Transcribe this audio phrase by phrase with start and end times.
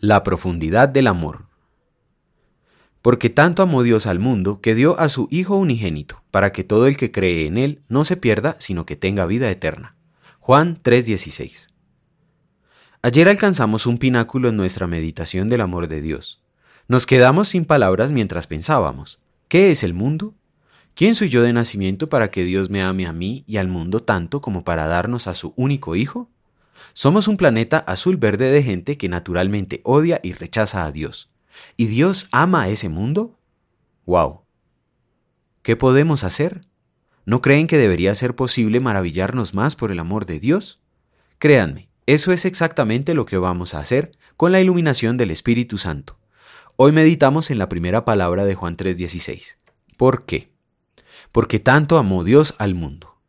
[0.00, 1.46] La profundidad del amor.
[3.02, 6.86] Porque tanto amó Dios al mundo que dio a su Hijo unigénito, para que todo
[6.86, 9.96] el que cree en Él no se pierda, sino que tenga vida eterna.
[10.38, 11.70] Juan 3:16.
[13.02, 16.44] Ayer alcanzamos un pináculo en nuestra meditación del amor de Dios.
[16.86, 19.18] Nos quedamos sin palabras mientras pensábamos,
[19.48, 20.36] ¿qué es el mundo?
[20.94, 24.00] ¿Quién soy yo de nacimiento para que Dios me ame a mí y al mundo
[24.00, 26.30] tanto como para darnos a su único Hijo?
[26.92, 31.28] Somos un planeta azul verde de gente que naturalmente odia y rechaza a Dios.
[31.76, 33.38] ¿Y Dios ama a ese mundo?
[34.06, 34.42] ¡Wow!
[35.62, 36.62] ¿Qué podemos hacer?
[37.26, 40.80] ¿No creen que debería ser posible maravillarnos más por el amor de Dios?
[41.38, 46.18] Créanme, eso es exactamente lo que vamos a hacer con la iluminación del Espíritu Santo.
[46.76, 49.58] Hoy meditamos en la primera palabra de Juan 3:16.
[49.98, 50.50] ¿Por qué?
[51.32, 53.20] Porque tanto amó Dios al mundo.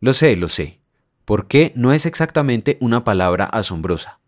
[0.00, 0.79] Lo sé, lo sé.
[1.24, 4.20] ¿Por qué no es exactamente una palabra asombrosa?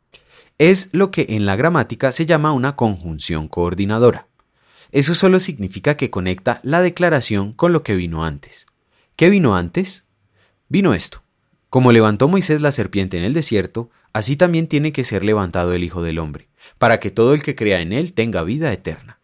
[0.58, 4.28] Es lo que en la gramática se llama una conjunción coordinadora.
[4.92, 8.66] Eso solo significa que conecta la declaración con lo que vino antes.
[9.16, 10.06] ¿Qué vino antes?
[10.68, 11.22] Vino esto.
[11.70, 15.84] Como levantó Moisés la serpiente en el desierto, así también tiene que ser levantado el
[15.84, 19.18] Hijo del Hombre, para que todo el que crea en él tenga vida eterna.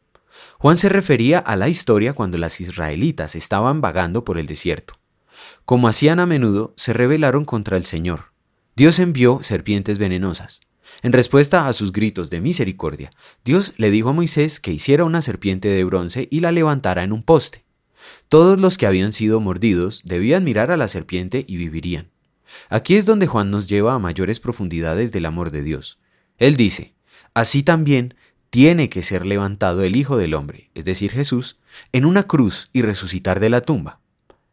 [0.59, 4.98] Juan se refería a la historia cuando las israelitas estaban vagando por el desierto.
[5.65, 8.33] Como hacían a menudo, se rebelaron contra el Señor.
[8.77, 10.61] Dios envió serpientes venenosas.
[11.03, 13.13] En respuesta a sus gritos de misericordia,
[13.45, 17.13] Dios le dijo a Moisés que hiciera una serpiente de bronce y la levantara en
[17.13, 17.65] un poste.
[18.29, 22.11] Todos los que habían sido mordidos debían mirar a la serpiente y vivirían.
[22.69, 25.99] Aquí es donde Juan nos lleva a mayores profundidades del amor de Dios.
[26.39, 26.95] Él dice,
[27.35, 28.15] así también
[28.51, 31.59] tiene que ser levantado el Hijo del Hombre, es decir, Jesús,
[31.93, 34.01] en una cruz y resucitar de la tumba.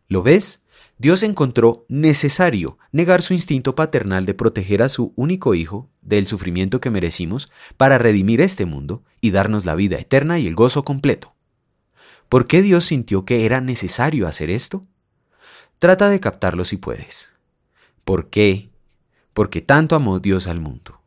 [0.07, 0.61] ¿Lo ves?
[0.97, 6.79] Dios encontró necesario negar su instinto paternal de proteger a su único hijo del sufrimiento
[6.79, 11.35] que merecimos para redimir este mundo y darnos la vida eterna y el gozo completo.
[12.29, 14.85] ¿Por qué Dios sintió que era necesario hacer esto?
[15.79, 17.33] Trata de captarlo si puedes.
[18.05, 18.69] ¿Por qué?
[19.33, 21.01] Porque tanto amó Dios al mundo.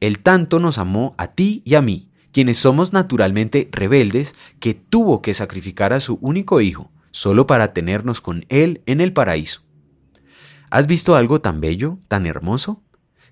[0.00, 5.22] Él tanto nos amó a ti y a mí, quienes somos naturalmente rebeldes, que tuvo
[5.22, 9.62] que sacrificar a su único hijo solo para tenernos con Él en el paraíso.
[10.70, 12.82] ¿Has visto algo tan bello, tan hermoso?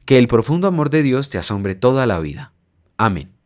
[0.04, 2.52] Que el profundo amor de Dios te asombre toda la vida.
[2.96, 3.39] Amén.